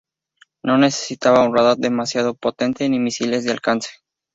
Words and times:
No 0.63 0.79
necesitaba 0.79 1.45
un 1.45 1.55
radar 1.55 1.77
demasiado 1.77 2.33
potente 2.33 2.89
ni 2.89 2.97
misiles 2.97 3.43
de 3.43 3.51
alcance. 3.51 3.91